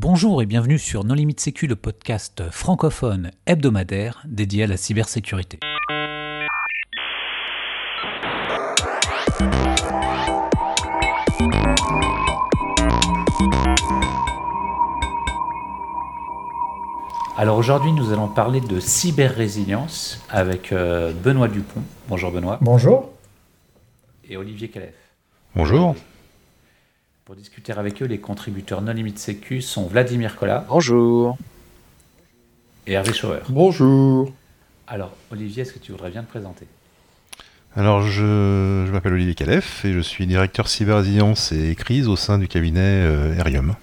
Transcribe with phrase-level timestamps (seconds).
[0.00, 5.58] Bonjour et bienvenue sur Non Limite Sécu, le podcast francophone hebdomadaire dédié à la cybersécurité.
[17.36, 21.82] Alors aujourd'hui, nous allons parler de cyber-résilience avec euh, Benoît Dupont.
[22.06, 22.58] Bonjour Benoît.
[22.60, 23.10] Bonjour.
[24.30, 24.94] Et Olivier Calef.
[25.56, 25.96] Bonjour.
[27.28, 30.64] Pour discuter avec eux, les contributeurs non limite sécu sont Vladimir Collat.
[30.66, 31.36] Bonjour.
[32.86, 33.40] Et Hervé Schauer.
[33.50, 34.32] Bonjour.
[34.86, 36.66] Alors Olivier, est-ce que tu voudrais bien te présenter?
[37.76, 42.38] Alors je, je m'appelle Olivier Calef et je suis directeur cyber-résilience et crise au sein
[42.38, 43.74] du cabinet euh, Erium.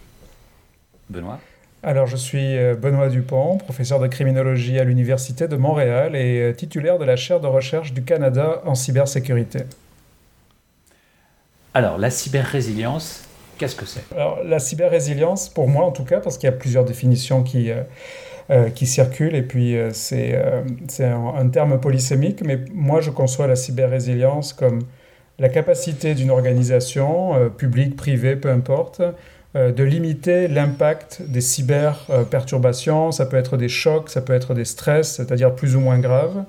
[1.12, 1.40] Benoît?
[1.84, 6.52] Alors, je suis euh, Benoît Dupont, professeur de criminologie à l'Université de Montréal et euh,
[6.52, 9.66] titulaire de la chaire de recherche du Canada en cybersécurité.
[11.76, 13.22] Alors, la cyber-résilience,
[13.58, 14.04] qu'est-ce que c'est?
[14.16, 17.72] Alors, la cyber-résilience, pour moi en tout cas, parce qu'il y a plusieurs définitions qui,
[18.50, 23.56] euh, qui circulent, et puis c'est un, un, terme polysémique, mais moi je conçois la
[23.56, 24.80] cyber-résilience comme
[25.40, 29.02] la capacité d'une organisation, publique, privée, peu importe,
[29.56, 33.14] euh, de limiter l'impact des cyber-perturbations.
[33.14, 36.44] Ça peut être des chocs, ça peut être des stress, c'est-à-dire plus ou moins graves.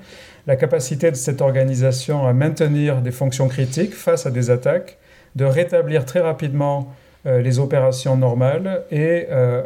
[0.49, 4.99] La capacité de cette organisation à maintenir des fonctions critiques face à des attaques,
[5.37, 6.93] de rétablir très rapidement
[7.27, 9.63] euh, les opérations normales et euh,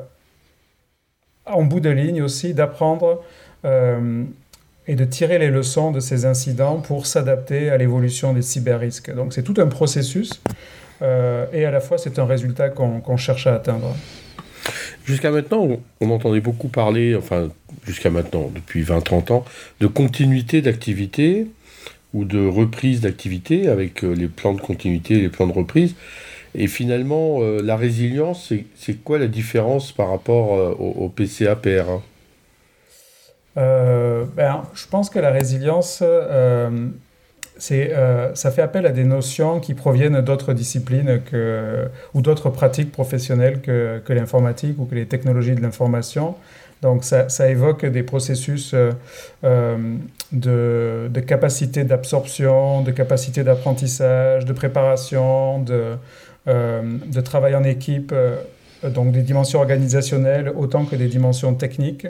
[1.47, 3.23] en bout de ligne aussi d'apprendre
[4.87, 9.15] et de tirer les leçons de ces incidents pour s'adapter à l'évolution des cyber-risques.
[9.15, 10.43] Donc c'est tout un processus
[11.03, 13.95] euh, et à la fois c'est un résultat qu'on cherche à atteindre.
[15.05, 15.69] Jusqu'à maintenant,
[16.01, 17.49] on entendait beaucoup parler, enfin
[17.87, 19.45] jusqu'à maintenant, depuis 20-30 ans,
[19.81, 21.47] de continuité d'activité
[22.15, 25.95] ou de reprise d'activité avec euh, les plans de continuité les plans de reprise.
[26.55, 30.51] Et finalement, euh, la résilience, c'est quoi la différence par rapport
[30.81, 32.01] au, PCA PR1
[33.55, 36.89] ben, Je pense que la résilience, euh,
[37.57, 43.61] ça fait appel à des notions qui proviennent d'autres disciplines que, ou d'autres pratiques professionnelles
[43.61, 46.35] que l'informatique ou que les technologies de l'information.
[46.83, 48.93] Donc ça, évoque des processus euh,
[49.45, 49.97] euh,
[50.33, 55.97] de, de, capacité d'absorption, de capacité d'apprentissage, de préparation, de,
[56.47, 58.15] de, travail en équipe,
[58.83, 62.07] donc des dimensions organisationnelles autant que des dimensions techniques.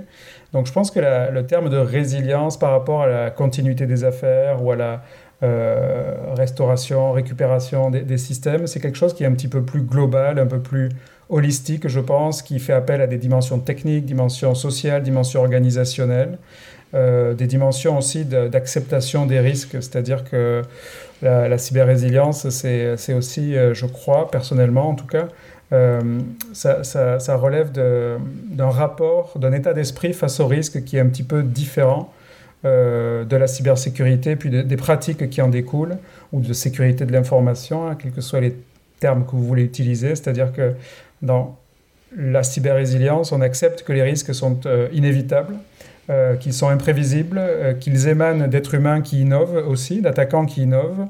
[0.53, 4.63] Donc je pense que le terme de résilience par rapport à la continuité des affaires
[4.63, 5.03] ou à la,
[5.43, 10.39] euh, restauration, récupération des, systèmes, c'est quelque chose qui est un petit peu plus global,
[10.39, 10.91] un peu plus
[11.31, 16.39] holistique, je pense, qui fait appel à des dimensions techniques, dimensions sociales, dimensions organisationnelles,
[16.95, 20.63] euh, des dimensions aussi d'acceptation des risques, c'est-à-dire que
[21.23, 25.29] la, la cyber-résilience, c'est aussi, euh, je crois, personnellement en tout cas,
[26.53, 31.23] ça, ça, relève d'un rapport, d'un état d'esprit face au risque qui est un petit
[31.23, 32.13] peu différent
[32.67, 35.97] euh, de la cybersécurité, puis des pratiques qui en découlent,
[36.31, 38.55] ou de sécurité de l'information, hein, quels que soient les
[39.01, 40.11] termes que vous voulez utiliser.
[40.11, 40.75] C'est-à-dire que
[41.23, 41.59] dans
[42.17, 45.55] la cyber-résilience, on accepte que les risques sont euh, inévitables,
[46.11, 47.41] euh, qu'ils sont imprévisibles,
[47.81, 51.07] qu'ils émanent d'êtres humains qui innovent aussi, d'attaquants qui innovent,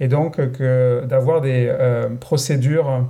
[0.00, 1.72] et donc d'avoir des
[2.18, 3.06] procédures,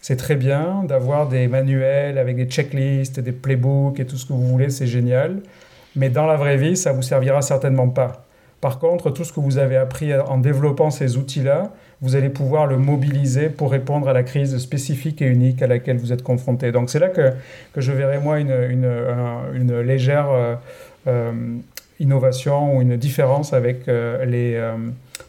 [0.00, 4.32] c'est très bien, d'avoir des manuels avec des checklists, des playbooks et tout ce que
[4.32, 5.40] vous voulez, c'est génial
[5.96, 8.26] mais dans la vraie vie, ça vous servira certainement pas.
[8.60, 12.66] Par contre, tout ce que vous avez appris en développant ces outils-là, vous allez pouvoir
[12.66, 16.70] le mobiliser pour répondre à la crise spécifique et unique à laquelle vous êtes confronté.
[16.72, 17.32] Donc c'est là que,
[17.72, 18.90] que, je verrai moi une, une,
[19.54, 20.54] une légère euh,
[21.06, 21.32] euh,
[21.98, 24.60] innovation ou une différence avec euh, les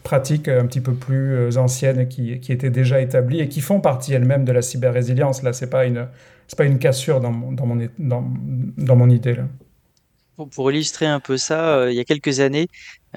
[0.03, 4.13] pratiques un petit peu plus anciennes qui, qui, étaient déjà établies et qui font partie
[4.13, 5.43] elles-mêmes de la cyber-résilience.
[5.43, 6.07] Là, ce n'est pas, une,
[6.57, 9.37] pas une cassure dans, dans, mon, dans, mon idée.
[10.51, 12.67] Pour, illustrer un peu ça, euh, il y a quelques années,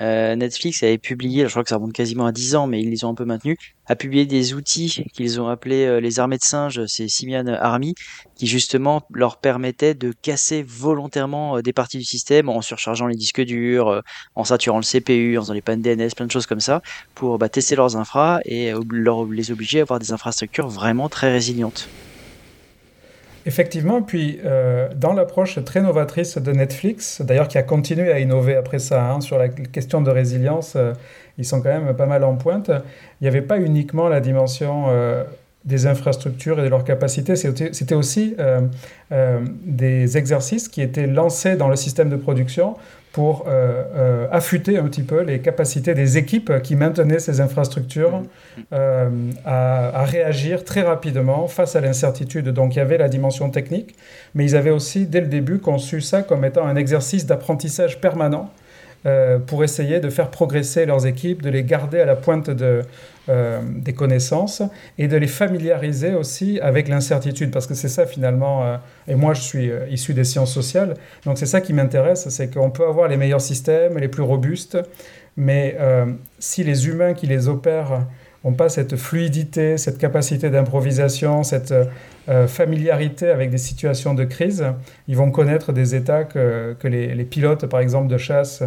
[0.00, 2.88] euh, Netflix avait publié, je crois que ça remonte quasiment à 10 ans, mais ils
[2.88, 6.38] les ont un peu maintenus, a publié des outils qu'ils ont appelés euh, les armées
[6.38, 7.94] de singes, c'est Simian Army,
[8.36, 13.42] qui justement leur permettaient de casser volontairement des parties du système en surchargeant les disques
[13.42, 14.02] durs,
[14.34, 16.80] en saturant le CPU, en faisant les pannes DNS, plein de choses comme ça,
[17.14, 21.86] pour bah, tester leurs infras et les obliger à avoir des infrastructures vraiment très résilientes.
[23.50, 28.54] Effectivement, puis euh, dans l'approche très novatrice de Netflix, d'ailleurs qui a continué à innover
[28.54, 30.92] après ça hein, sur la question de résilience, euh,
[31.36, 32.70] ils sont quand même pas mal en pointe.
[33.20, 35.24] Il n'y avait pas uniquement la dimension euh,
[35.64, 38.36] des infrastructures et de leurs capacités, c'était aussi
[39.66, 42.76] des exercices qui étaient lancés dans le système de production
[43.12, 48.22] pour euh, euh, affûter un petit peu les capacités des équipes qui maintenaient ces infrastructures
[48.72, 49.08] euh,
[49.44, 52.48] à, réagir très rapidement face à l'incertitude.
[52.50, 53.96] Donc il y avait la dimension technique,
[54.34, 58.50] mais ils avaient aussi dès le début conçu ça comme étant un exercice d'apprentissage permanent
[59.46, 62.50] pour essayer de faire progresser leurs équipes, de les garder à la pointe
[63.30, 64.60] euh, des connaissances
[64.98, 68.76] et de les familiariser aussi avec l'incertitude, parce que c'est ça finalement, euh,
[69.06, 70.94] et moi je suis euh, issu des sciences sociales,
[71.26, 74.78] donc c'est ça qui m'intéresse, c'est qu'on peut avoir les meilleurs systèmes, les plus robustes,
[75.36, 75.76] mais
[76.40, 78.06] si les humains qui les opèrent
[78.44, 81.74] n'ont pas cette fluidité, cette capacité d'improvisation, cette
[82.46, 84.64] familiarité avec des situations de crise,
[85.08, 88.62] ils vont connaître des états que, que les, les, pilotes, par exemple, de chasse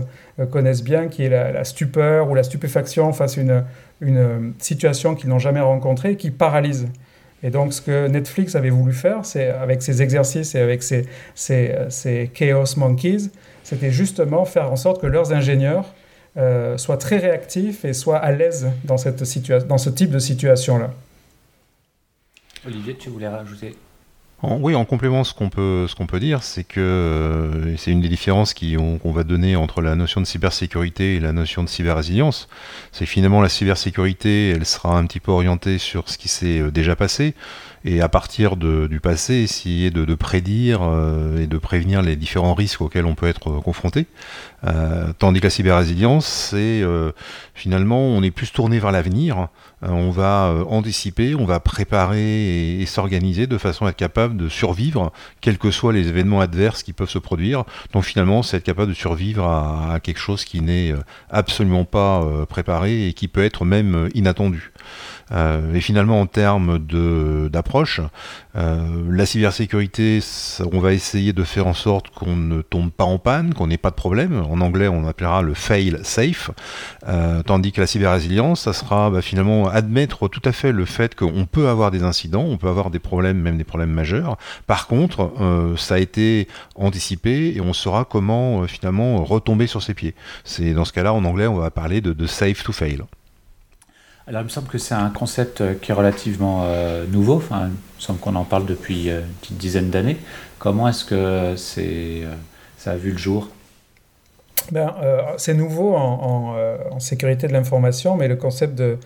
[0.51, 3.63] connaissent bien, qui est la, stupeur ou la stupéfaction face à une,
[4.03, 6.87] une euh, situation qu'ils n'ont jamais rencontrée qui paralyse.
[7.41, 12.31] Et donc, ce que Netflix avait voulu faire, c'est avec ses exercices et avec ses,
[12.33, 13.29] Chaos Monkeys,
[13.63, 15.93] c'était justement faire en sorte que leurs ingénieurs
[16.37, 19.23] euh, soient très réactifs et soient à l'aise dans, cette
[19.67, 20.91] dans ce type de situation-là.
[22.65, 23.75] Olivier, tu voulais rajouter?
[24.45, 28.01] Oui, en complément, ce qu'on peut, ce qu'on peut dire, c'est que euh, c'est une
[28.01, 32.49] des différences qu'on va donner entre la notion de cybersécurité et la notion de cyber-résilience.
[32.91, 36.71] C'est finalement la cybersécurité, elle sera un petit peu orientée sur ce qui s'est euh,
[36.71, 37.35] déjà passé,
[37.85, 42.81] et à partir du passé, essayer de, prédire euh, et de prévenir les différents risques
[42.81, 44.05] auxquels on peut être confronté.
[45.19, 46.83] tandis que la cyber-résilience, c'est
[47.53, 49.49] finalement, on est plus tourné vers l'avenir,
[49.81, 55.11] on va anticiper, on va préparer et s'organiser de façon à être capable de survivre,
[55.41, 57.63] quels que soient les événements adverses qui peuvent se produire.
[57.91, 60.99] Donc finalement, c'est être capable de survivre à, quelque chose qui n'est euh,
[61.29, 64.71] absolument pas euh, préparé et qui peut être même euh, inattendu.
[65.31, 66.79] Euh, et finalement, en termes
[67.49, 68.01] d'approche,
[68.55, 70.19] euh, la cybersécurité,
[70.71, 73.77] on va essayer de faire en sorte qu'on ne tombe pas en panne, qu'on n'ait
[73.77, 74.43] pas de problème.
[74.49, 76.51] En anglais, on appellera le fail safe.
[77.07, 81.15] Euh, tandis que la cyber-résilience, ça sera bah, finalement admettre tout à fait le fait
[81.15, 84.37] qu'on peut avoir des incidents, on peut avoir des problèmes, même des problèmes majeurs.
[84.67, 85.31] Par contre,
[85.77, 90.15] ça a été anticipé et on saura comment finalement retomber sur ses pieds.
[90.43, 93.03] C'est dans ce cas-là, en anglais, on va parler de, de safe to fail.
[94.25, 97.43] Alors, il me semble que c'est un concept euh, qui est relativement euh, nouveau.
[97.51, 100.17] Il me semble qu'on en parle depuis euh, une petite dizaine d'années.
[100.59, 103.49] Comment est-ce que ça a vu le jour?
[104.71, 104.93] Ben,
[105.35, 108.97] C'est nouveau en, sécurité de l'information, mais le concept de,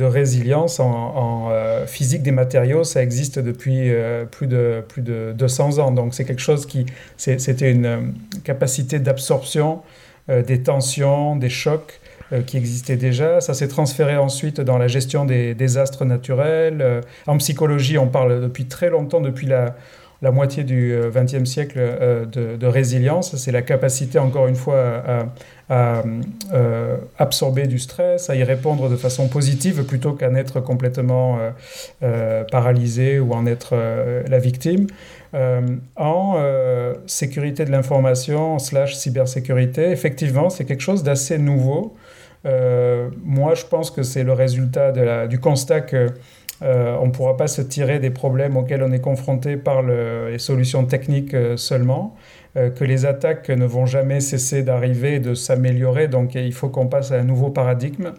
[0.00, 1.50] résilience en,
[1.86, 3.92] physique des matériaux, ça existe depuis
[4.30, 5.90] plus, de, plus de 200 ans.
[5.90, 6.86] Donc, c'est quelque chose qui.
[7.18, 9.82] c'était une capacité d'absorption
[10.28, 12.00] des tensions, des chocs
[12.40, 13.40] qui existait déjà.
[13.40, 16.78] Ça s'est transféré ensuite dans la gestion des désastres naturels.
[16.80, 19.76] Euh, en psychologie, on parle depuis très longtemps, depuis la,
[20.22, 21.80] la moitié du XXe euh, siècle
[22.32, 23.36] de, résilience.
[23.36, 25.02] C'est la capacité, encore une fois,
[25.68, 26.02] à,
[27.18, 31.38] absorber du stress, à y répondre de façon positive plutôt qu'à être complètement
[32.50, 33.74] paralysé ou en être
[34.28, 34.86] la victime.
[35.96, 36.36] en
[37.06, 41.96] sécurité de l'information slash cybersécurité, effectivement, c'est quelque chose d'assez nouveau.
[42.44, 44.92] Euh, moi, je pense que c'est le résultat
[45.26, 46.08] du constat que
[46.62, 50.38] euh, on ne pourra pas se tirer des problèmes auxquels on est confronté par les
[50.38, 52.16] solutions techniques euh, seulement,
[52.54, 57.10] que les attaques ne vont jamais cesser d'arriver de s'améliorer, donc il faut qu'on passe
[57.10, 58.12] à un nouveau paradigme.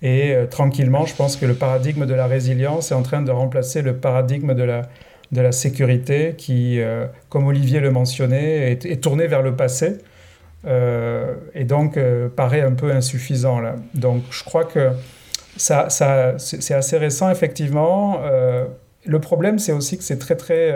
[0.00, 3.82] Et tranquillement, je pense que le paradigme de la résilience est en train de remplacer
[3.82, 6.80] le paradigme de la, sécurité qui,
[7.28, 9.98] comme Olivier le mentionnait, est tourné vers le passé.
[10.66, 13.76] Euh, et donc euh, paraît un peu insuffisant là.
[13.94, 14.90] Donc je crois que
[15.56, 18.20] ça, ça c'est assez récent effectivement.
[18.22, 18.64] Euh,
[19.04, 20.74] le problème c'est aussi que c'est très très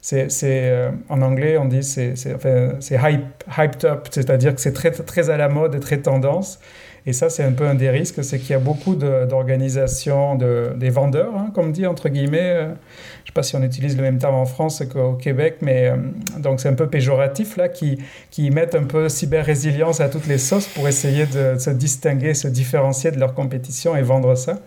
[0.00, 5.30] c'est en anglais on dit c'est enfin, hype, hyped up, c'est-à-dire que c'est très très
[5.30, 6.58] à la mode et très tendance.
[7.06, 10.72] Et ça, c'est un peu un des risques, c'est qu'il y a beaucoup d'organisations, de,
[10.74, 12.38] des vendeurs, hein, comme dit, entre guillemets.
[12.40, 15.56] Euh, je ne sais pas si on utilise le même terme en France qu'au Québec,
[15.60, 15.96] mais euh,
[16.38, 17.98] donc c'est un peu péjoratif, là, qui,
[18.30, 22.48] qui mettent un peu cyber-résilience à toutes les sauces pour essayer de, se distinguer, se
[22.48, 24.60] différencier de leur compétition et vendre ça.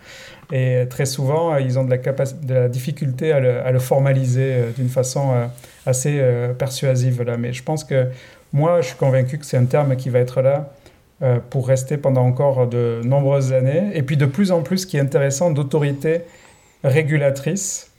[0.51, 1.89] Et très souvent, ils ont de
[2.49, 5.33] la, difficulté à le, formaliser euh, d'une façon
[5.87, 6.21] assez
[6.59, 7.23] persuasive.
[7.23, 7.35] Là.
[7.37, 8.07] Mais je pense que
[8.53, 10.71] moi, je suis convaincu que c'est un terme qui va être là
[11.23, 13.89] euh, pour rester pendant encore de nombreuses années.
[13.95, 16.21] Et puis de plus en plus, ce qui est intéressant, d'autorités
[16.83, 17.91] régulatrices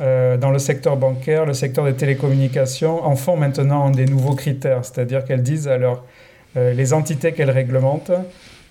[0.00, 4.84] euh, dans le secteur bancaire, le secteur des télécommunications, en font maintenant des nouveaux critères.
[4.84, 6.04] C'est-à-dire qu'elles disent alors
[6.56, 8.10] euh, les entités qu'elles réglementent,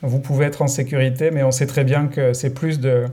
[0.01, 3.05] vous pouvez être en sécurité, mais on sait très bien que c'est plus de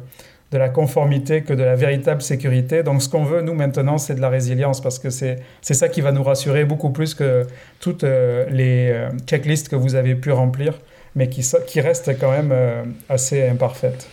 [0.50, 2.82] de la conformité que de la véritable sécurité.
[2.82, 6.00] Donc ce qu'on veut, nous, maintenant, c'est de la résilience, parce que c'est ça qui
[6.00, 7.46] va nous rassurer beaucoup plus que
[7.78, 10.74] toutes euh, les euh, checklists que vous avez pu remplir,
[11.14, 14.08] mais qui, qui restent quand même euh, assez imparfaites.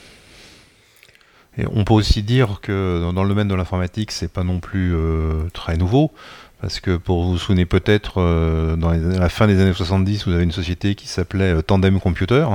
[1.57, 4.93] Et on peut aussi dire que dans le domaine de l'informatique, c'est pas non plus
[5.53, 6.11] très nouveau.
[6.61, 8.17] Parce que pour vous souvenez peut-être,
[8.77, 12.45] dans la fin des années 70, vous avez une société qui s'appelait Tandem Computer,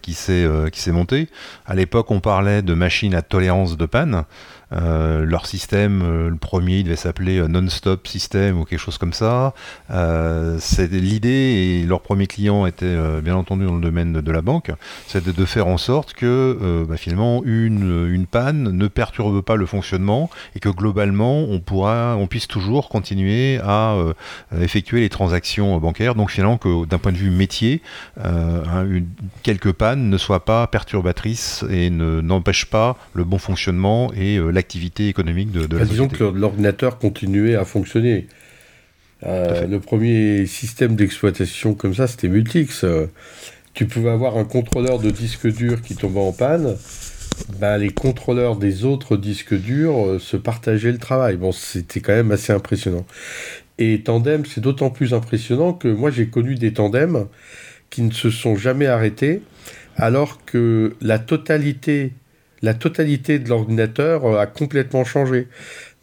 [0.00, 1.28] qui s'est euh, qui s'est monté.
[1.66, 4.24] À l'époque, on parlait de machines à tolérance de panne.
[4.72, 8.98] Euh, leur système, euh, le premier, il devait s'appeler euh, Non-Stop System ou quelque chose
[8.98, 9.52] comme ça.
[10.90, 14.70] l'idée et leur premier client était bien entendu dans le domaine de, la banque,
[15.06, 19.66] c'est de, faire en sorte que bah, finalement une, une panne ne perturbe pas le
[19.66, 23.96] fonctionnement et que globalement on pourra, on puisse toujours continuer à
[24.60, 26.14] effectuer les transactions bancaires.
[26.14, 27.82] Donc finalement que d'un point de vue métier,
[28.16, 28.86] hein,
[29.42, 34.58] quelques pannes ne soient pas perturbatrices et ne n'empêchent pas le bon fonctionnement et la
[34.58, 38.28] activité économique de, de la Disons que l'ordinateur continuait à fonctionner.
[39.24, 42.84] Euh, le premier système d'exploitation comme ça, c'était Multix.
[43.74, 46.76] tu pouvais avoir un contrôleur de disque dur qui tombait en panne.
[47.58, 51.36] Ben, les contrôleurs des autres disques durs euh, se partageaient le travail.
[51.36, 53.04] Bon, c'était quand même assez impressionnant.
[53.78, 57.26] Et tandem, c'est d'autant plus impressionnant que moi j'ai connu des tandems
[57.92, 59.42] qui ne se sont jamais arrêtés,
[59.96, 62.12] alors que la totalité
[62.62, 65.48] la totalité de l'ordinateur euh, a complètement changé.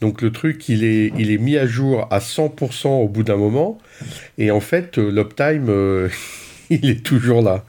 [0.01, 3.37] Donc le truc, il est, il est mis à jour à 100% au bout d'un
[3.37, 3.77] moment.
[4.37, 6.09] Et en fait, euh, l'uptime, euh,
[6.69, 7.65] il est toujours là.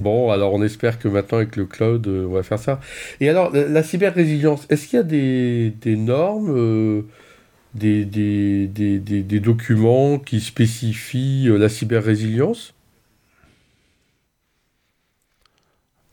[0.00, 2.80] Bon, alors on espère que maintenant avec le cloud, on va faire ça.
[3.20, 7.04] Et alors, la, cyber-résilience, est-ce qu'il y a des, normes,
[7.74, 12.75] des, des, des, documents qui spécifient la cyber-résilience?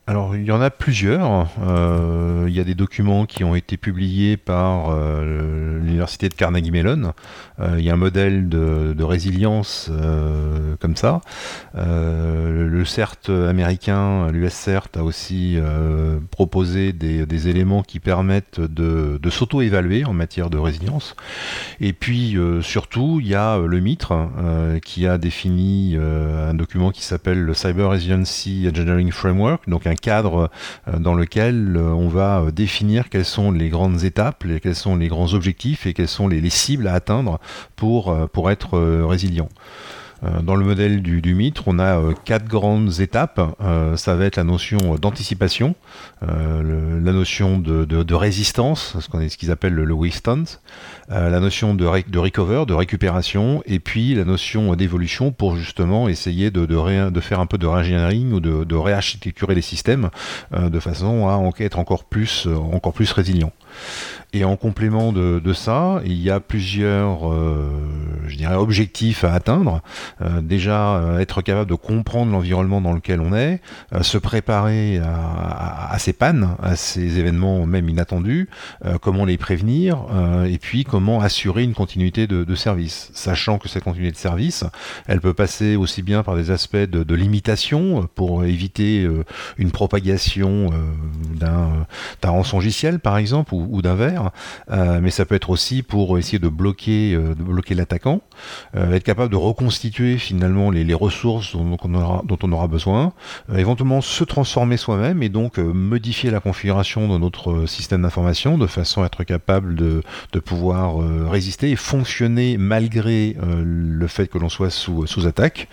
[0.06, 1.48] Alors il y en a plusieurs.
[1.62, 6.70] Euh, il y a des documents qui ont été publiés par euh, l'université de Carnegie
[6.70, 7.14] Mellon.
[7.58, 9.90] Euh, il y a un modèle de, résilience
[10.80, 11.20] comme ça.
[11.74, 15.58] le CERT américain, l'US CERT, a aussi
[16.30, 21.16] proposé des, éléments qui permettent de, de s'auto-évaluer en matière de résilience.
[21.80, 24.30] Et puis surtout, il y a le MITRE
[24.82, 30.50] qui a défini un document qui s'appelle le Cyber Resiliency Engineering Framework, donc un cadre
[30.88, 34.96] euh, dans lequel euh, on va euh, définir quelles sont les grandes étapes, quels sont
[34.96, 37.40] les grands objectifs et quelles sont les, cibles à atteindre
[37.74, 39.48] pour, pour être résilient.
[40.22, 43.40] Euh, dans le modèle du, du mitre, on a euh, quatre grandes étapes.
[43.60, 45.74] Euh, ça va être la notion d'anticipation,
[46.22, 50.44] la notion de, résistance, ce qu'ils appellent le, le withstand,
[51.08, 56.50] la notion de, de recover, de récupération, et puis la notion d'évolution pour justement essayer
[56.50, 60.10] de, de, faire un peu de reengineering ou de, réarchitecturer les systèmes
[60.52, 63.52] de façon à être encore plus, encore plus résilient.
[64.34, 67.70] Et en complément de, ça, il y a plusieurs, euh,
[68.26, 69.80] je dirais, objectifs à atteindre.
[70.22, 73.60] Euh, déjà, euh, être capable de comprendre l'environnement dans lequel on est,
[74.02, 78.48] se préparer à, ces pannes, à ces événements même inattendus,
[79.00, 79.98] comment les prévenir,
[80.46, 84.64] et puis comment assurer une continuité de, service, sachant que cette continuité de service,
[85.06, 89.08] elle peut passer aussi bien par des aspects de, limitation pour éviter
[89.58, 90.70] une propagation
[91.34, 91.86] d'un
[92.24, 94.23] rançongiciel, par exemple, ou d'un verre
[94.70, 98.20] euh, mais ça peut être aussi pour essayer de bloquer, euh, de bloquer l'attaquant,
[98.76, 103.12] euh, être capable de reconstituer finalement les, ressources dont, on aura, dont on aura besoin,
[103.54, 109.02] éventuellement se transformer soi-même et donc modifier la configuration de notre système d'information de façon
[109.02, 110.02] à être capable de,
[110.32, 115.68] de pouvoir résister et fonctionner malgré le fait que l'on soit sous, sous attaque.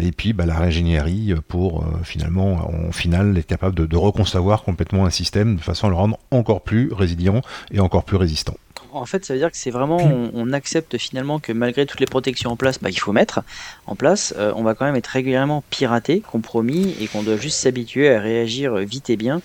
[0.00, 2.90] et puis bah, la régénérie pour finalement, en
[3.36, 6.92] être capable de, de reconcevoir complètement un système de façon à le rendre encore plus
[6.92, 8.54] résilient et encore plus résistant.
[8.92, 9.98] En fait, ça veut dire que c'est vraiment,
[10.32, 13.40] on, accepte finalement que malgré toutes les protections en place bah, qu'il faut mettre
[13.86, 17.58] en place, euh, on va quand même être régulièrement piraté, compromis, et qu'on doit juste
[17.58, 19.42] s'habituer à réagir vite et bien,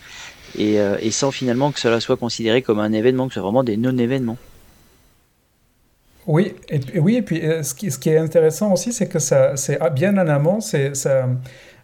[0.57, 3.63] et, euh, sans finalement que cela soit considéré comme un événement, que ce soit vraiment
[3.63, 4.37] des non-événements.
[6.25, 9.19] Oui, et, oui, et puis euh, ce qui, ce qui, est intéressant aussi, c'est que
[9.19, 11.27] ça, c'est bien en amont, c'est ça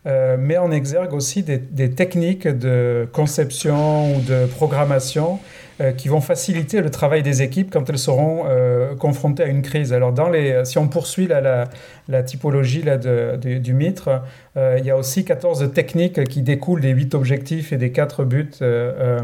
[0.05, 6.09] euh, met en exergue aussi des, des, techniques de conception ou de programmation euh, qui
[6.09, 9.93] vont faciliter le travail des équipes quand elles seront euh, confrontées à une crise.
[9.93, 11.69] Alors, dans les, si on poursuit la,
[12.07, 14.21] la, typologie là, de, du MITRE,
[14.59, 18.25] Euh, il y a aussi 14 techniques qui découlent des 8 objectifs et des 4
[18.25, 19.21] buts euh,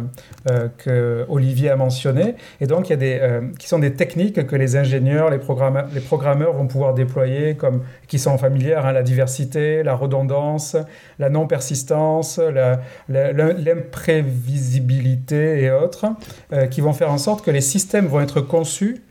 [0.78, 2.36] que Olivier a mentionnés.
[2.62, 3.20] Et donc, il y a des,
[3.60, 7.82] qui sont des techniques que les ingénieurs, les programmeurs, les programmeurs vont pouvoir déployer, comme,
[8.08, 10.78] qui sont familières, hein, la diversité, la redondance,
[11.20, 12.40] la non-persistance,
[13.10, 16.06] l'imprévisibilité et autres,
[16.72, 19.02] qui vont faire en sorte que les systèmes vont être conçus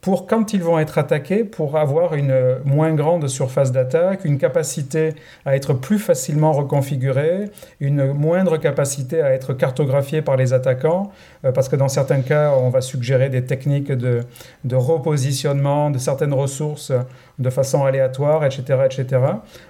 [0.00, 5.14] pour quand ils vont être attaqués, pour avoir une moins grande surface d'attaque, une capacité
[5.44, 11.10] à être plus facilement reconfigurée, une moindre capacité à être cartographiée par les attaquants,
[11.44, 14.24] euh, parce que dans certains cas, on va suggérer des techniques de,
[14.64, 16.92] de repositionnement de certaines ressources
[17.38, 18.80] de façon aléatoire, etc.
[18.86, 19.22] etc.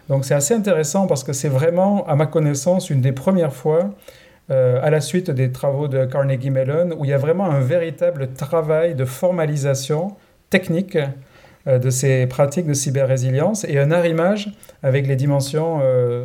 [0.09, 3.91] Donc c'est assez intéressant parce que c'est vraiment, à ma connaissance, une des premières fois
[4.51, 7.61] euh, à la suite des travaux de Carnegie Mellon, où il y a vraiment un
[7.61, 10.17] véritable travail de formalisation
[10.49, 10.99] technique
[11.69, 14.51] euh, de ces pratiques de cyber-résilience et un arrimage
[14.83, 16.25] avec les dimensions euh,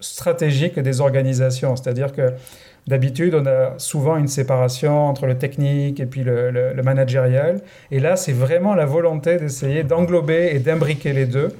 [0.00, 1.76] stratégiques des organisations.
[1.76, 2.32] C'est-à-dire que
[2.88, 7.60] d'habitude, on a souvent une séparation entre le technique et puis le, le managérial.
[7.92, 11.50] Et là, c'est vraiment la volonté d'essayer d'englober et d'imbriquer les deux.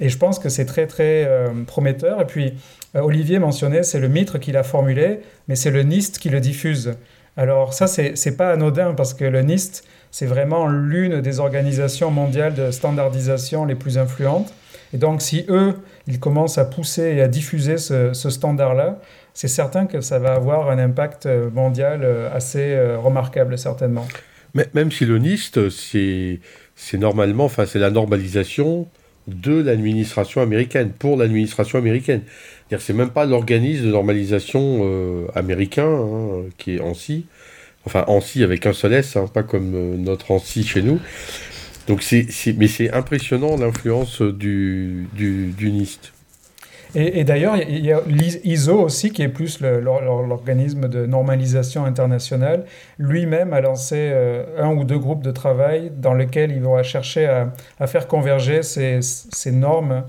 [0.00, 1.28] Et je pense que c'est très, très
[1.66, 2.20] prometteur.
[2.20, 2.54] Et puis,
[2.94, 6.94] Olivier mentionnait, c'est le mitre qui l'a formulé, mais c'est le NIST qui le diffuse.
[7.36, 12.54] Alors ça, c'est pas anodin parce que le NIST, c'est vraiment l'une des organisations mondiales
[12.54, 14.52] de standardisation les plus influentes.
[14.92, 15.74] Et donc, si eux,
[16.06, 18.98] ils commencent à pousser et à diffuser ce, standard-là,
[19.34, 24.08] c'est certain que ça va avoir un impact euh, mondial euh, assez remarquable, certainement.
[24.54, 28.88] Mais même si le NIST, c'est normalement, enfin, c'est la normalisation
[29.28, 32.22] de l'administration américaine, pour l'administration américaine.
[32.78, 37.26] C'est même pas l'organisme de normalisation euh, américain hein, qui est ANSI.
[37.86, 41.00] Enfin, ANSI avec un seul S, hein, pas comme euh, notre ANSI chez nous.
[41.86, 46.12] Donc mais c'est impressionnant l'influence du, du, NIST.
[46.94, 52.64] Et, d'ailleurs, il y a l'ISO aussi, qui est plus l'organisme de normalisation internationale.
[52.98, 57.26] Lui-même a lancé euh, un ou deux groupes de travail dans lesquels il va chercher
[57.26, 60.04] à, faire converger ces, ces normes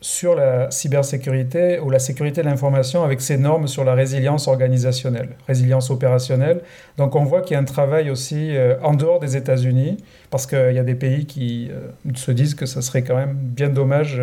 [0.00, 5.30] sur la cybersécurité ou la sécurité de l'information avec ses normes sur la résilience organisationnelle,
[5.46, 6.62] résilience opérationnelle.
[6.96, 9.98] Donc on voit qu'il y a un travail aussi euh, en dehors des États-Unis,
[10.30, 13.34] parce qu'il y a des pays qui euh, se disent que ce serait quand même
[13.34, 14.22] bien dommage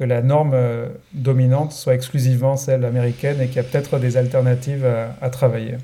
[0.00, 4.16] que la norme euh, dominante soit exclusivement celle américaine et qu'il y a peut-être des
[4.16, 4.86] alternatives
[5.20, 5.76] à travailler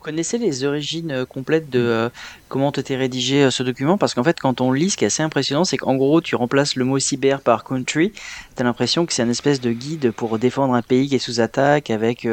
[0.00, 2.08] connaissez les origines euh, complètes de euh,
[2.48, 3.98] comment été rédigé euh, ce document?
[3.98, 6.34] Parce qu'en fait, quand on lit, ce qui est assez impressionnant, c'est qu'en gros, tu
[6.34, 8.12] remplaces le mot cyber par country.
[8.12, 11.20] Tu as l'impression que c'est un espèce de guide pour défendre un pays qui est
[11.20, 12.26] sous attaque avec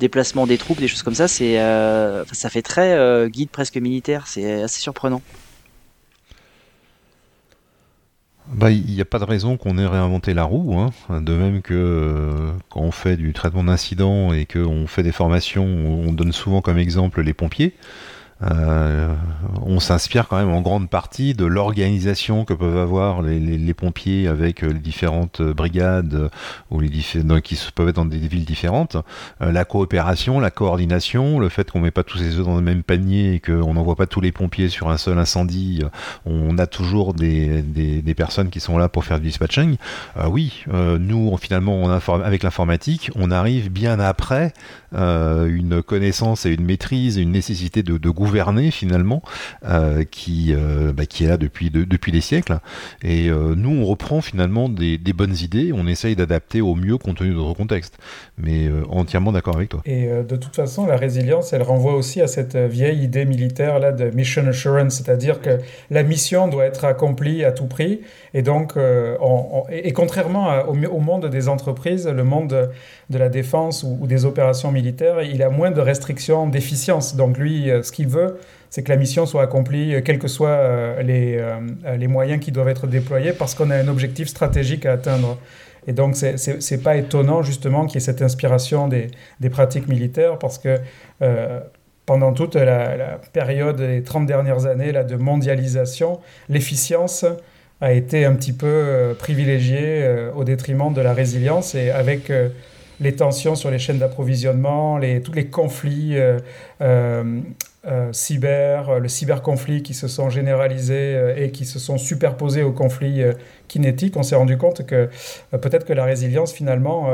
[0.00, 1.28] déplacement des troupes, des choses comme ça.
[1.28, 1.56] C'est,
[2.32, 4.26] ça fait très guide presque militaire.
[4.26, 5.22] C'est assez surprenant.
[8.48, 10.78] Bah, il n'y a pas de raison qu'on ait réinventé la roue.
[10.78, 10.90] Hein.
[11.20, 15.64] De même que euh, quand on fait du traitement d'incidents et qu'on fait des formations,
[15.64, 17.74] on donne souvent comme exemple les pompiers.
[18.50, 19.14] Euh,
[19.64, 24.64] on s'inspire quand même en grande partie de l'organisation que peuvent avoir les, pompiers avec
[24.64, 26.30] euh, les différentes euh, brigades
[26.70, 26.90] ou les
[27.42, 28.96] qui peuvent être dans des villes différentes.
[29.40, 32.82] la coopération, la coordination, le fait qu'on met pas tous les œufs dans le même
[32.82, 35.82] panier et qu'on n'envoie pas tous les pompiers sur un seul incendie.
[36.24, 37.64] On a toujours des,
[38.16, 39.76] personnes qui sont là pour faire du dispatching.
[40.28, 41.90] oui, nous finalement on
[42.22, 44.52] avec l'informatique, on arrive bien après
[44.92, 49.20] une connaissance et une maîtrise une nécessité de, de gouvernement gouverner finalement,
[49.68, 52.58] euh, qui, euh, bah, qui est là depuis, depuis des siècles.
[53.02, 57.18] Et euh, nous, on reprend finalement des, bonnes idées, on essaye d'adapter au mieux compte
[57.18, 57.98] tenu de notre contexte.
[58.38, 59.82] Mais entièrement d'accord avec toi.
[59.84, 63.92] Et de toute façon, la résilience, elle renvoie aussi à cette vieille idée militaire là
[63.92, 65.58] de mission assurance, c'est-à-dire que
[65.90, 68.00] la mission doit être accomplie à tout prix.
[68.32, 68.74] Et donc,
[69.70, 72.70] et, contrairement au, monde des entreprises, le monde
[73.10, 77.14] de la défense ou, ou, des opérations militaires, il a moins de restrictions d'efficience.
[77.14, 78.21] Donc lui, ce qu'il veut
[78.72, 81.58] c'est que la mission soit accomplie, euh, quels que soient euh, les, euh,
[81.98, 85.36] les moyens qui doivent être déployés, parce qu'on a un objectif stratégique à atteindre.
[85.86, 89.10] Et donc, ce n'est pas étonnant, justement, qu'il y ait cette inspiration des,
[89.50, 90.78] pratiques militaires, parce que
[92.06, 97.26] pendant toute la, période des 30 dernières années là, de mondialisation, l'efficience
[97.80, 102.30] a été un petit peu privilégiée au détriment de la résilience, et avec
[103.00, 106.16] les tensions sur les chaînes d'approvisionnement, tous les conflits
[107.84, 108.12] euh,
[109.00, 113.22] le cyberconflit qui se sont généralisés euh, et qui se sont superposés aux conflits
[113.68, 115.08] kinétiques, on s'est rendu compte que
[115.50, 117.08] peut-être que la résilience, finalement,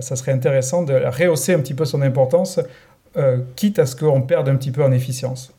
[0.00, 2.60] ça serait intéressant de rehausser un petit peu son importance,
[3.56, 5.52] quitte à ce qu'on perde un petit peu en efficience.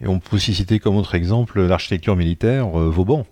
[0.00, 3.24] Et on peut aussi citer comme autre exemple l'architecture militaire Vauban.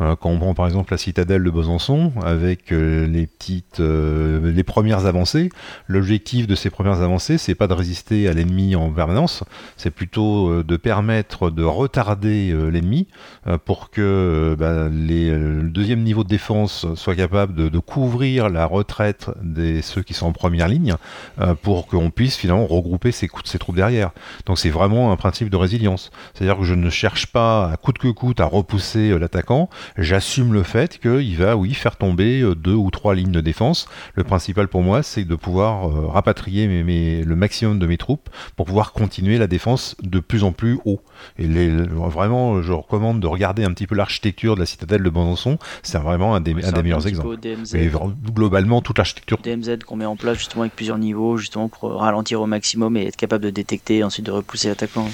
[0.00, 4.52] Euh, quand on prend par exemple la citadelle de Besançon, avec euh, les petites, euh,
[4.52, 5.50] les premières avancées,
[5.86, 9.44] l'objectif de ces premières avancées, c'est pas de résister à l'ennemi en permanence,
[9.76, 13.08] c'est plutôt de permettre de retarder l'ennemi
[13.64, 18.66] pour que bah, les, le deuxième niveau de défense soit capable de, de couvrir la
[18.66, 20.94] retraite des ceux qui sont en première ligne,
[21.62, 24.10] pour qu'on puisse finalement regrouper ces, ces troupes derrière.
[24.46, 26.10] Donc c'est vraiment un principe de résilience.
[26.34, 30.62] C'est-à-dire que je ne cherche pas à coûte que coûte à repousser l'attaquant, j'assume le
[30.62, 33.88] fait qu'il va, oui, faire tomber euh, deux ou trois lignes de défense.
[34.14, 38.66] Le principal pour moi, c'est de pouvoir euh, rapatrier le maximum de mes troupes pour
[38.66, 41.00] pouvoir continuer la défense de plus en plus haut.
[41.38, 45.58] Et vraiment, je recommande de regarder un petit peu l'architecture de la citadelle de Besançon.
[45.82, 47.38] C'est vraiment un des, meilleurs exemples.
[47.74, 47.90] Et
[48.32, 49.38] globalement, toute l'architecture.
[49.42, 53.06] DMZ qu'on met en place justement avec plusieurs niveaux, justement pour ralentir au maximum et
[53.06, 55.08] être capable de détecter et ensuite de repousser l'attaquant.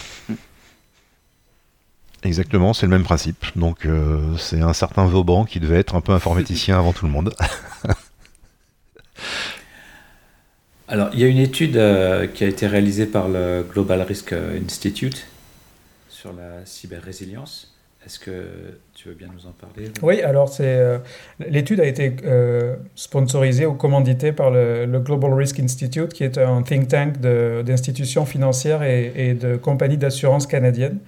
[2.25, 3.45] Exactement, c'est le même principe.
[3.55, 7.13] Donc euh, c'est un certain Vauban qui devait être un peu informaticien avant tout le
[7.13, 7.35] monde.
[10.89, 14.33] Alors, il y a une étude euh, qui a été réalisée par le Global Risk
[14.33, 15.27] Institute
[16.09, 17.75] sur la cyber-résilience.
[18.05, 18.49] Est-ce que
[18.95, 20.99] tu veux bien nous en parler Oui, alors c'est euh,
[21.49, 22.15] l'étude a été
[22.95, 28.83] sponsorisée ou commanditée par le, Global Risk Institute, qui est un think tank d'institutions financières
[28.83, 30.99] et, et de compagnies d'assurance canadiennes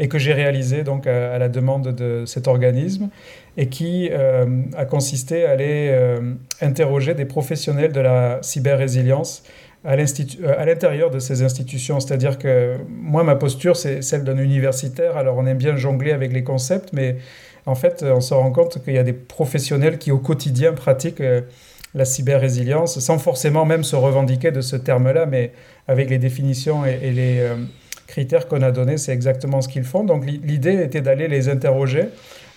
[0.00, 3.10] et que j'ai réalisé donc à, la demande de cet organisme
[3.58, 6.32] et qui euh, a consisté à aller euh,
[6.62, 9.44] interroger des professionnels de la cyber-résilience
[9.84, 12.00] à euh, l'intérieur de ces institutions.
[12.00, 15.18] C'est-à-dire que moi, ma posture, c'est celle d'un universitaire.
[15.18, 17.16] Alors, on aime bien jongler avec les concepts, mais
[17.66, 21.22] en fait, on se rend compte qu'il y a des professionnels qui, au quotidien, pratiquent
[21.94, 25.52] la cyber-résilience, sans forcément même se revendiquer de ce terme-là, mais
[25.88, 27.46] avec les définitions et, les,
[28.10, 30.04] critères qu'on a donnés, c'est exactement ce qu'ils font.
[30.04, 32.08] Donc l'idée était d'aller les interroger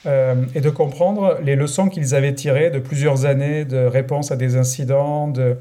[0.05, 4.35] euh, et de comprendre les leçons qu'ils avaient tirées de plusieurs années de réponse à
[4.35, 5.55] des incidents, de,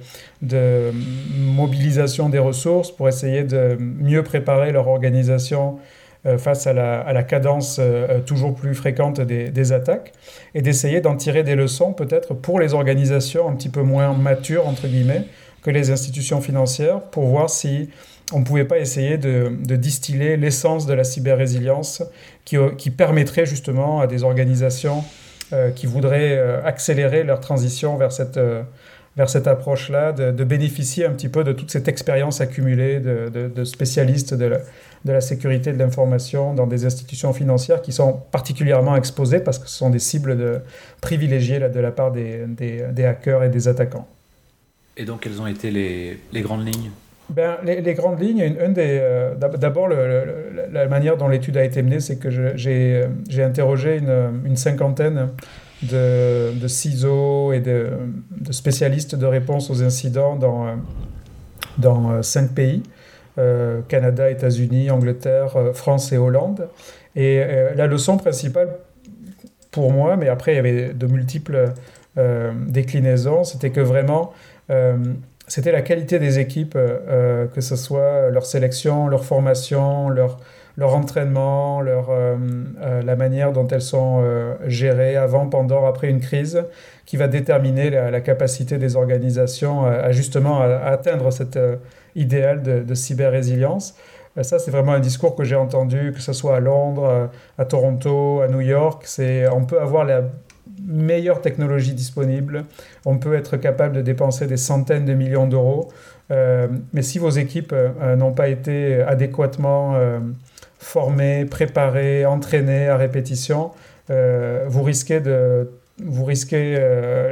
[1.39, 5.79] mobilisation des ressources pour essayer de mieux préparer leur organisation
[6.27, 10.13] euh, face à la, cadence euh, toujours plus fréquente des attaques
[10.55, 14.67] et d'essayer d'en tirer des leçons peut-être pour les organisations un petit peu moins matures,
[14.67, 15.25] entre guillemets,
[15.63, 17.91] que les institutions financières pour voir si
[18.33, 22.03] on ne pouvait pas essayer de, distiller l'essence de la cyber-résilience
[22.45, 25.05] qui, qui, permettrait justement à des organisations
[25.53, 28.63] euh, qui voudraient euh, accélérer leur transition vers cette, euh,
[29.27, 34.51] cette approche-là, de, bénéficier un petit peu de toute cette expérience accumulée de, spécialistes de
[35.05, 39.77] la, sécurité de l'information dans des institutions financières qui sont particulièrement exposées parce que ce
[39.77, 40.61] sont des cibles de,
[41.03, 44.09] privilégiées de la part des, des, hackers et des attaquants.
[44.97, 46.91] Et donc, quelles ont été les, les grandes lignes?
[47.35, 52.01] Ben, les, grandes lignes, une, des, euh, d'abord, la manière dont l'étude a été menée,
[52.01, 55.29] c'est que j'ai, j'ai interrogé une, une cinquantaine
[55.83, 57.89] de, de, CISO et de,
[58.51, 60.77] spécialistes de réponse aux incidents dans,
[61.79, 62.83] dans euh, cinq pays,
[63.39, 66.69] euh, Canada, États-Unis, Angleterre, France et Hollande.
[67.17, 67.45] Et
[67.77, 68.71] la leçon principale
[69.71, 71.73] pour moi, mais après il y avait de multiples
[72.69, 74.33] déclinaisons, c'était que vraiment
[75.53, 80.39] c'était la qualité des équipes, euh, euh, que ce soit leur sélection, leur formation, leur,
[80.79, 82.39] leur entraînement, leur, euh,
[83.05, 84.25] la manière dont elles sont
[84.67, 86.65] gérées avant, pendant, après une crise,
[87.05, 91.59] qui va déterminer la, capacité des organisations à, justement à, atteindre cet
[92.17, 93.95] idéal de, de cyber-résilience.
[94.41, 98.41] Ça, c'est vraiment un discours que j'ai entendu, que ce soit à Londres, à Toronto,
[98.41, 99.07] à New York.
[99.53, 100.23] On peut avoir la
[100.93, 102.65] meilleure technologie disponible.
[103.05, 105.91] On peut être capable de dépenser des centaines de millions d'euros.
[106.31, 110.19] Euh, mais si vos équipes euh, n'ont pas été adéquatement euh,
[110.79, 113.71] formées, préparées, entraînées à répétition,
[114.67, 115.71] vous risquez, de,
[116.05, 116.77] vous risquez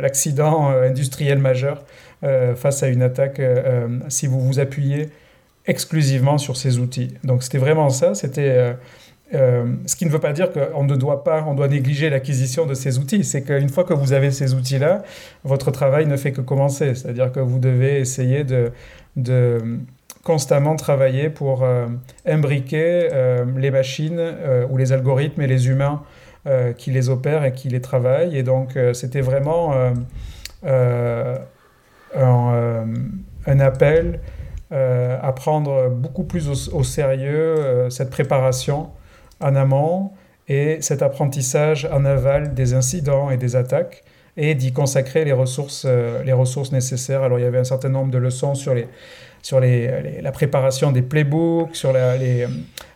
[0.00, 1.84] l'accident industriel majeur
[2.56, 3.42] face à une attaque
[4.08, 5.10] si vous vous appuyez
[5.66, 7.12] exclusivement sur ces outils.
[7.22, 8.76] Donc c'était vraiment ça, c'était
[9.32, 12.66] euh, ce qui ne veut pas dire qu'on ne doit pas, on doit négliger l'acquisition
[12.66, 13.24] de ces outils.
[13.24, 15.02] C'est qu'une fois que vous avez ces outils-là,
[15.44, 16.94] votre travail ne fait que commencer.
[16.94, 18.72] C'est-à-dire que vous devez essayer de,
[20.24, 21.86] constamment travailler pour euh,
[22.26, 24.20] imbriquer euh, les machines
[24.68, 26.02] ou les algorithmes et les humains
[26.78, 28.34] qui les opèrent et qui les travaillent.
[28.34, 29.74] Et donc, c'était vraiment
[30.64, 31.34] un,
[33.60, 34.20] appel
[34.70, 38.88] à prendre beaucoup plus au sérieux cette préparation
[39.40, 40.10] en amont
[40.48, 44.02] et cet apprentissage en aval des incidents et des attaques
[44.36, 47.22] et d'y consacrer les ressources, euh, les ressources nécessaires.
[47.22, 48.88] Alors il y avait un certain nombre de leçons sur, les,
[49.42, 52.46] sur les, la préparation des playbooks, sur les,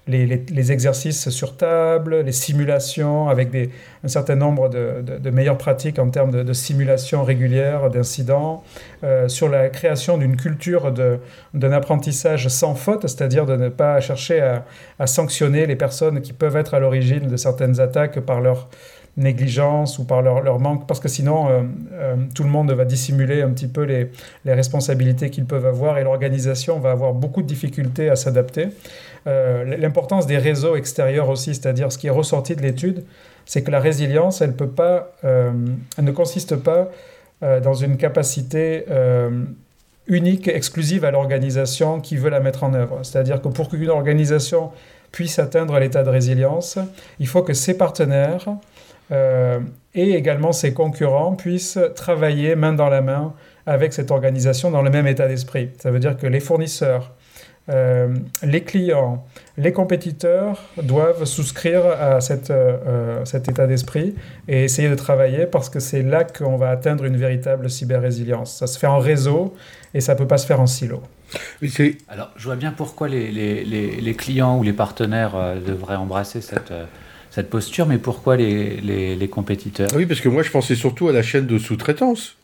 [0.07, 3.71] les, exercices sur table, les simulations avec des,
[4.03, 8.63] un certain nombre de, meilleures pratiques en termes de, simulation régulière d'incidents,
[9.03, 14.41] euh, sur la création d'une culture d'un apprentissage sans faute, c'est-à-dire de ne pas chercher
[14.41, 14.65] à,
[14.99, 18.69] à, sanctionner les personnes qui peuvent être à l'origine de certaines attaques par leur
[19.17, 21.63] négligence ou par leur, leur manque, parce que sinon euh,
[21.93, 24.11] euh, tout le monde va dissimuler un petit peu les,
[24.45, 28.69] les responsabilités qu'ils peuvent avoir et l'organisation va avoir beaucoup de difficultés à s'adapter.
[29.27, 33.05] Euh, l'importance des réseaux extérieurs aussi, c'est-à-dire ce qui est ressorti de l'étude,
[33.47, 34.55] c'est que la résilience, elle,
[35.23, 36.91] elle ne consiste pas
[37.43, 38.87] dans une capacité
[40.07, 43.01] unique, exclusive à l'organisation qui veut la mettre en œuvre.
[43.03, 44.71] C'est-à-dire que pour qu'une organisation
[45.13, 46.79] puisse atteindre l'état de résilience,
[47.21, 48.47] il faut que ses partenaires
[49.13, 49.61] euh,
[49.95, 53.33] et également ses concurrents puissent travailler main dans la main
[53.67, 55.71] avec cette organisation dans le même état d'esprit.
[55.79, 57.13] Ça veut dire que les fournisseurs,
[57.71, 64.15] euh, les clients, les compétiteurs doivent souscrire à cette, euh, cet état d'esprit
[64.49, 68.57] et essayer de travailler parce que c'est là qu'on va atteindre une véritable cyber-résilience.
[68.57, 69.55] Ça se fait en réseau
[69.95, 71.03] et ça ne peut pas se faire en silo.
[72.09, 76.73] Alors, je vois bien pourquoi les, les, les, clients ou les partenaires devraient embrasser cette
[77.35, 78.77] cette posture, mais pourquoi les,
[79.17, 79.89] les, compétiteurs?
[79.97, 82.37] Oui, parce que moi je pensais surtout à la chaîne de sous-traitance.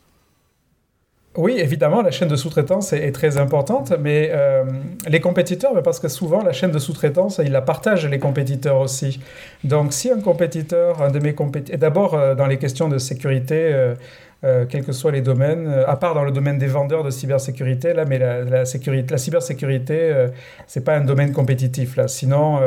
[1.37, 4.65] Oui, évidemment, la chaîne de sous-traitance est, très importante, mais euh,
[5.07, 9.21] les compétiteurs, parce que souvent la chaîne de sous-traitance, ils la partagent les compétiteurs aussi.
[9.63, 13.55] Donc si un compétiteur, un de mes compétiteurs, d'abord euh, dans les questions de sécurité,
[13.55, 13.95] euh,
[14.43, 17.93] euh, quels que soient les domaines, à part dans le domaine des vendeurs de cybersécurité,
[17.93, 20.27] là, mais la, la, sécurité, la cybersécurité,
[20.67, 22.07] c'est pas un domaine compétitif, là.
[22.07, 22.59] Sinon,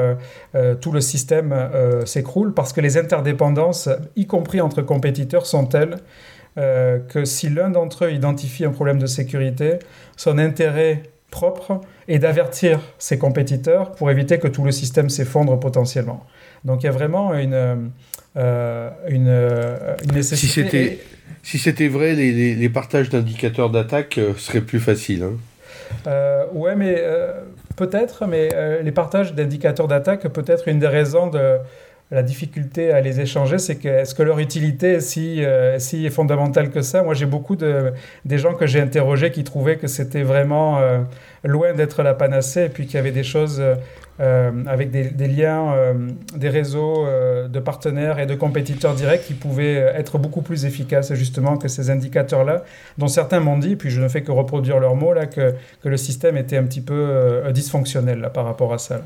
[0.80, 1.52] tout le système
[2.04, 5.96] s'écroule parce que les interdépendances, y compris entre compétiteurs, sont telles
[6.56, 9.78] que si l'un d'entre eux identifie un problème de sécurité,
[10.16, 16.24] son intérêt propre est d'avertir ses compétiteurs pour éviter que tout le système s'effondre potentiellement.
[16.64, 17.90] Donc il y a vraiment une,
[18.36, 19.46] une,
[20.12, 21.00] nécessité.
[21.44, 25.22] Si c'était vrai, les, partages d'indicateurs d'attaque euh, seraient plus faciles.
[25.22, 25.36] Hein.
[26.06, 27.34] Euh, ouais, mais euh,
[27.76, 28.48] peut-être, mais
[28.82, 31.58] les partages d'indicateurs d'attaque peut être une des raisons de
[32.14, 35.42] la difficulté à les échanger, c'est que est-ce que leur utilité est si,
[35.78, 37.02] si fondamentale que ça?
[37.02, 37.92] Moi, j'ai beaucoup de
[38.24, 40.80] des gens que j'ai interrogés qui trouvaient que c'était vraiment
[41.42, 43.62] loin d'être la panacée, et puis qu'il y avait des choses
[44.20, 49.34] euh, avec des, liens, euh, des réseaux euh, de partenaires et de compétiteurs directs qui
[49.34, 52.62] pouvaient être beaucoup plus efficaces justement que ces indicateurs-là,
[52.96, 55.88] dont certains m'ont dit, puis je ne fais que reproduire leurs mots, là, que, que
[55.88, 59.00] le système était un petit peu dysfonctionnel là, par rapport à ça.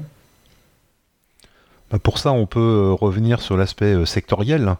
[1.90, 4.76] Bah, pour ça, on peut revenir sur l'aspect sectoriel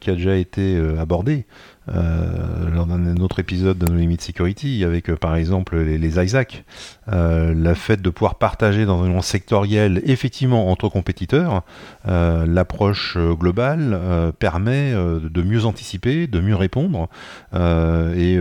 [0.00, 1.46] qui a déjà été abordé.
[1.88, 6.24] Euh, lors d'un autre épisode de nos limites security avec euh, par exemple les, les
[6.24, 6.64] ISAC,
[7.10, 11.62] euh, le fait de pouvoir partager dans un moment sectoriel effectivement entre compétiteurs,
[12.04, 17.08] l'approche globale permet de mieux anticiper, de mieux répondre
[17.54, 18.38] et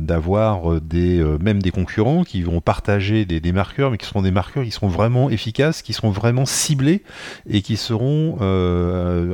[0.00, 4.30] d'avoir des même des concurrents qui vont partager des, des, marqueurs, mais qui seront des
[4.30, 7.02] marqueurs qui seront vraiment efficaces, qui seront vraiment ciblés
[7.48, 8.36] et qui seront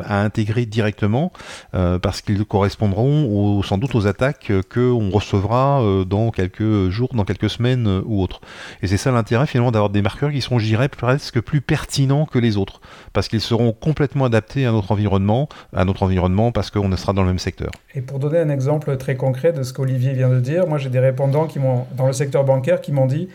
[0.04, 1.32] à intégrer directement
[1.72, 7.24] parce qu'ils correspondront aux sans doute aux attaques qu'on recevra euh, dans quelques jours, dans
[7.24, 8.40] quelques semaines euh, ou autres.
[8.82, 12.26] Et c'est ça l'intérêt finalement d'avoir des marqueurs qui seront, je dirais, presque plus pertinents
[12.26, 12.80] que les autres,
[13.12, 17.22] parce qu'ils seront complètement adaptés à notre environnement, à notre environnement parce qu'on sera dans
[17.22, 17.70] le même secteur.
[17.94, 20.90] Et pour donner un exemple très concret de ce qu'Olivier vient de dire, moi j'ai
[20.90, 23.28] des répondants qui m'ont, dans le secteur bancaire qui m'ont dit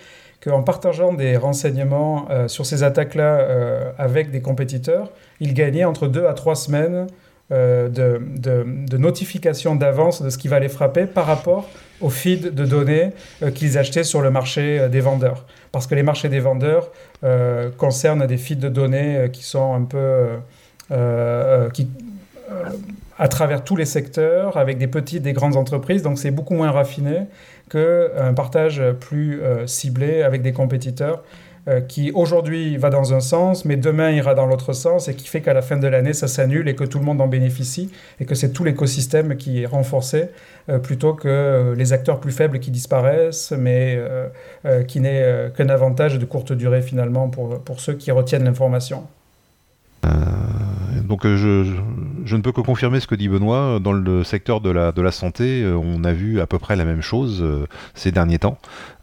[0.43, 6.25] qu'en partageant des renseignements euh, sur ces attaques-là avec des compétiteurs, ils gagnaient entre deux
[6.25, 7.07] à trois semaines
[7.49, 8.19] euh, de,
[8.89, 11.69] de, notification d'avance de ce qui va les frapper par rapport
[12.01, 15.45] au feed de données euh, qu'ils achetaient sur le marché euh, des vendeurs.
[15.71, 16.91] Parce que les marchés des vendeurs
[17.77, 20.27] concernent des feeds de données qui sont un peu...
[21.73, 21.87] qui,
[23.17, 26.71] à travers tous les secteurs, avec des petites, des grandes entreprises, donc c'est beaucoup moins
[26.71, 27.27] raffiné
[27.69, 31.23] qu'un partage plus ciblé avec des compétiteurs.
[31.67, 35.27] Euh, qui aujourd'hui va dans un sens, mais demain ira dans l'autre sens, et qui
[35.27, 37.91] fait qu'à la fin de l'année, ça s'annule et que tout le monde en bénéficie,
[38.21, 40.29] et que c'est tout l'écosystème qui est renforcé,
[40.69, 43.99] euh, plutôt que euh, les acteurs plus faibles qui disparaissent, mais
[44.87, 49.03] qui n'est qu'un avantage de courte durée finalement pour, pour ceux qui retiennent l'information.
[51.07, 51.65] Donc je,
[52.25, 53.79] je, ne peux que confirmer ce que dit Benoît.
[53.79, 57.45] Dans le secteur de la, santé, on a vu à peu près la même chose
[57.93, 58.57] ces derniers temps.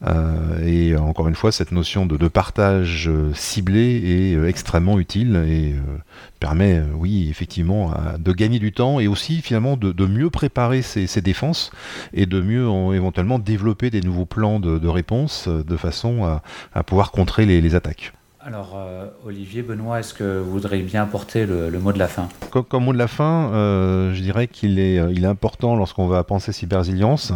[0.06, 5.36] Euh, et encore une fois, cette notion de, partage euh, ciblé est euh, extrêmement utile
[5.48, 5.74] et
[6.40, 11.70] permet, oui, effectivement, de gagner du temps et aussi finalement de, mieux préparer ses, défenses
[12.12, 16.40] et de mieux éventuellement développer des nouveaux plans de, réponse de façon
[16.74, 18.12] à, pouvoir contrer les, attaques.
[18.46, 22.28] Alors, euh, Olivier, Benoît, est-ce que vous voudriez bien apporter le, mot de la fin?
[22.50, 26.22] Comme, mot de la fin, euh, je dirais qu'il est, il est important lorsqu'on va
[26.24, 27.32] penser cyber-résilience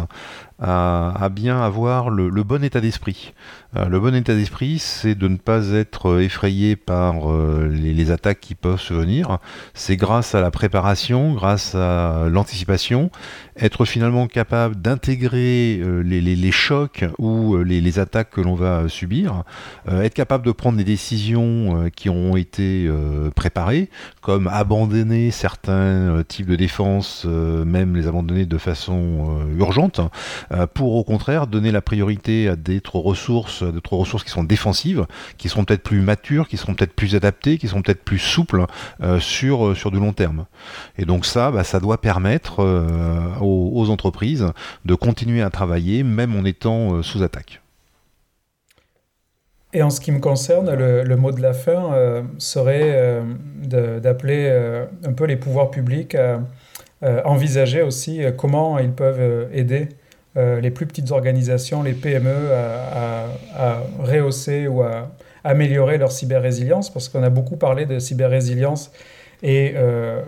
[0.61, 3.33] à, bien avoir le, bon état d'esprit.
[3.77, 8.39] Euh, le bon état d'esprit, c'est de ne pas être effrayé par euh, les, attaques
[8.39, 9.37] qui peuvent se venir.
[9.73, 13.11] C'est grâce à la préparation, grâce à l'anticipation,
[13.57, 19.43] être finalement capable d'intégrer euh, les, chocs ou les, attaques que l'on va subir,
[19.87, 22.89] être capable de prendre des décisions qui ont été
[23.35, 23.89] préparées,
[24.21, 30.01] comme abandonner certains types de défense, même les abandonner de façon urgente,
[30.48, 33.63] euh, pour au contraire donner la priorité à d'autres ressources,
[33.97, 35.05] ressources qui sont défensives,
[35.37, 38.65] qui sont peut-être plus matures, qui seront peut-être plus adaptées, qui sont peut-être plus souples
[39.01, 40.45] euh, sur, euh, sur du long terme.
[40.97, 42.59] Et donc ça, bah, ça doit permettre
[43.41, 44.45] aux, entreprises
[44.85, 47.61] de continuer à travailler même en étant sous attaque.
[49.73, 53.23] Et en ce qui me concerne, le, mot de la fin serait
[53.63, 54.49] d'appeler
[55.03, 56.41] un peu les pouvoirs publics à
[57.25, 59.89] envisager aussi comment ils peuvent aider
[60.37, 65.11] euh, les plus petites organisations, les PME, à, rehausser ou à
[65.43, 68.91] améliorer leur cyber-résilience, parce qu'on a beaucoup parlé de cyber-résilience
[69.41, 70.21] et euh,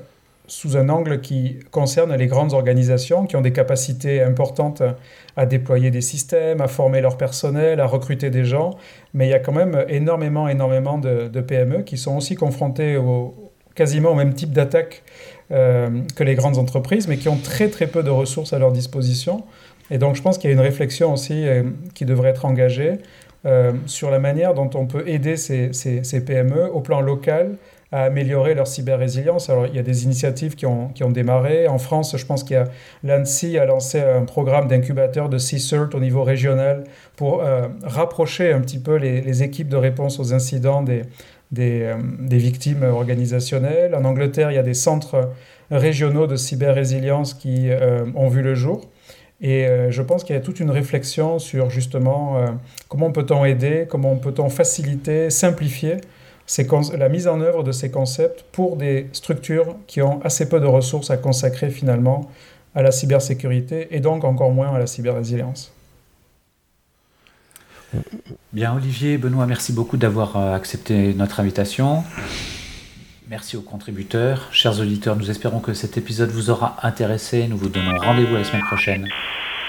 [0.48, 4.82] sous un angle qui concerne les grandes organisations qui ont des capacités importantes
[5.38, 8.72] à déployer des systèmes, à former leur personnel, à recruter des gens,
[9.14, 13.52] mais il y a quand même énormément, énormément de, PME qui sont aussi confrontées au,
[13.76, 15.04] quasiment au même type d'attaque
[15.52, 18.72] euh, que les grandes entreprises, mais qui ont très très peu de ressources à leur
[18.72, 19.44] disposition.
[19.92, 22.94] Et donc je pense qu'il y a une réflexion aussi euh, qui devrait être engagée
[23.46, 25.72] euh, sur la manière dont on peut aider ces,
[26.26, 27.58] PME au plan local
[27.92, 29.50] à améliorer leur cyber-résilience.
[29.50, 31.68] Alors, il y a des initiatives qui ont, démarré.
[31.68, 32.70] En France, je pense qu'il y a
[33.04, 36.86] l'ANSI a lancé un programme d'incubateur de CSIRT au niveau régional
[37.18, 41.02] pour euh, rapprocher un petit peu les, équipes de réponse aux incidents des,
[41.52, 43.94] des, victimes organisationnelles.
[43.94, 45.32] En Angleterre, il y a des centres
[45.70, 47.70] régionaux de cyber-résilience qui
[48.16, 48.91] ont vu le jour.
[49.42, 52.48] Et euh, je pense qu'il y a toute une réflexion sur justement euh,
[52.90, 55.98] comment peut-on aider, comment peut-on faciliter, simplifier
[56.98, 60.66] la mise en œuvre de ces concepts pour des structures qui ont assez peu de
[60.66, 62.30] ressources à consacrer finalement
[62.76, 65.72] à la cybersécurité et donc encore moins à la cyberrésilience.
[68.54, 72.04] Bien, Olivier, Benoît, merci beaucoup d'avoir euh, accepté notre invitation.
[73.32, 74.50] Merci aux contributeurs.
[74.52, 77.48] Chers auditeurs, nous espérons que cet épisode vous aura intéressé.
[77.48, 79.08] Nous vous donnons rendez-vous la semaine prochaine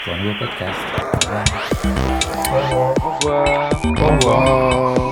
[0.03, 0.81] pour un nouveau podcast.
[1.15, 2.95] Au revoir.
[3.05, 3.71] Au revoir.
[3.85, 5.12] Au revoir.